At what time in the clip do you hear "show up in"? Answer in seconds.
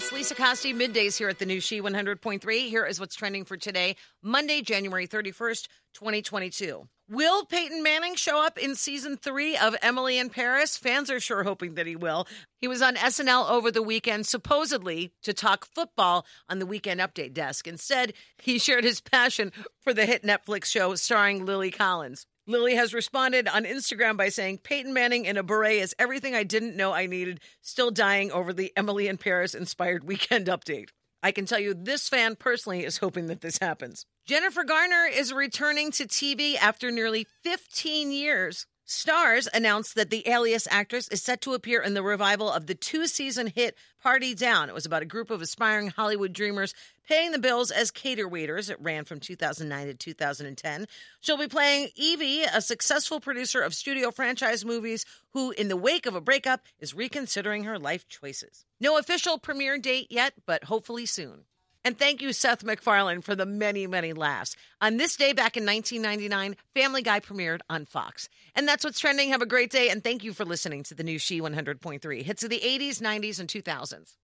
8.14-8.76